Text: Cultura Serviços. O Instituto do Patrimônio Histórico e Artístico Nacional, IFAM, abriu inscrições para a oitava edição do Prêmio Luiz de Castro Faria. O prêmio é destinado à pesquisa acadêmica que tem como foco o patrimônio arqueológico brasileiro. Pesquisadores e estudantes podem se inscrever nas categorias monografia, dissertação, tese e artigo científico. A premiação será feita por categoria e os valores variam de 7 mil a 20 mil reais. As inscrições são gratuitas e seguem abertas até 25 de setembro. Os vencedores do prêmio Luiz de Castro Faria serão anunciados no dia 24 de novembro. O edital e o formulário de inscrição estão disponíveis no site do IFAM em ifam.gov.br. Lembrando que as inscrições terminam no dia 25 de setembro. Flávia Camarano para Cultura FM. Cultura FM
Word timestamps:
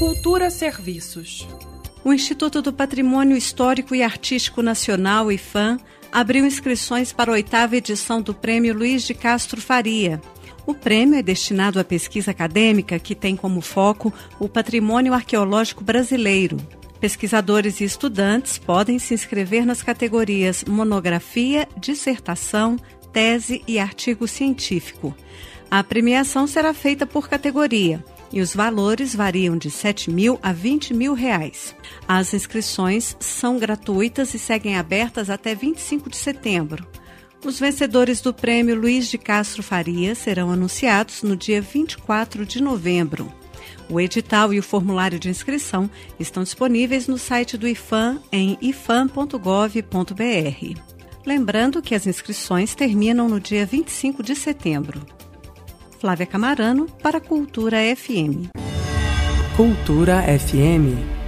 Cultura 0.00 0.48
Serviços. 0.48 1.46
O 2.02 2.10
Instituto 2.10 2.62
do 2.62 2.72
Patrimônio 2.72 3.36
Histórico 3.36 3.94
e 3.94 4.02
Artístico 4.02 4.62
Nacional, 4.62 5.30
IFAM, 5.30 5.78
abriu 6.10 6.46
inscrições 6.46 7.12
para 7.12 7.30
a 7.30 7.34
oitava 7.34 7.76
edição 7.76 8.22
do 8.22 8.32
Prêmio 8.32 8.72
Luiz 8.72 9.02
de 9.02 9.12
Castro 9.12 9.60
Faria. 9.60 10.18
O 10.64 10.72
prêmio 10.72 11.18
é 11.18 11.22
destinado 11.22 11.78
à 11.78 11.84
pesquisa 11.84 12.30
acadêmica 12.30 12.98
que 12.98 13.14
tem 13.14 13.36
como 13.36 13.60
foco 13.60 14.10
o 14.38 14.48
patrimônio 14.48 15.12
arqueológico 15.12 15.84
brasileiro. 15.84 16.56
Pesquisadores 16.98 17.82
e 17.82 17.84
estudantes 17.84 18.56
podem 18.56 18.98
se 18.98 19.12
inscrever 19.12 19.66
nas 19.66 19.82
categorias 19.82 20.64
monografia, 20.64 21.68
dissertação, 21.76 22.78
tese 23.12 23.62
e 23.68 23.78
artigo 23.78 24.26
científico. 24.26 25.14
A 25.70 25.84
premiação 25.84 26.46
será 26.46 26.72
feita 26.72 27.06
por 27.06 27.28
categoria 27.28 28.02
e 28.32 28.40
os 28.40 28.54
valores 28.54 29.14
variam 29.14 29.56
de 29.56 29.70
7 29.70 30.10
mil 30.10 30.38
a 30.42 30.52
20 30.52 30.94
mil 30.94 31.14
reais. 31.14 31.74
As 32.06 32.32
inscrições 32.32 33.16
são 33.18 33.58
gratuitas 33.58 34.34
e 34.34 34.38
seguem 34.38 34.76
abertas 34.76 35.30
até 35.30 35.54
25 35.54 36.10
de 36.10 36.16
setembro. 36.16 36.86
Os 37.44 37.58
vencedores 37.58 38.20
do 38.20 38.34
prêmio 38.34 38.78
Luiz 38.78 39.08
de 39.08 39.16
Castro 39.16 39.62
Faria 39.62 40.14
serão 40.14 40.50
anunciados 40.50 41.22
no 41.22 41.34
dia 41.34 41.60
24 41.60 42.44
de 42.44 42.62
novembro. 42.62 43.32
O 43.88 44.00
edital 44.00 44.52
e 44.52 44.58
o 44.58 44.62
formulário 44.62 45.18
de 45.18 45.28
inscrição 45.28 45.90
estão 46.18 46.42
disponíveis 46.42 47.08
no 47.08 47.18
site 47.18 47.56
do 47.56 47.66
IFAM 47.66 48.20
em 48.30 48.56
ifam.gov.br. 48.60 49.80
Lembrando 51.26 51.82
que 51.82 51.94
as 51.94 52.06
inscrições 52.06 52.74
terminam 52.74 53.28
no 53.28 53.40
dia 53.40 53.66
25 53.66 54.22
de 54.22 54.36
setembro. 54.36 55.00
Flávia 56.00 56.26
Camarano 56.26 56.86
para 57.02 57.20
Cultura 57.20 57.76
FM. 57.82 58.48
Cultura 59.54 60.22
FM 60.26 61.19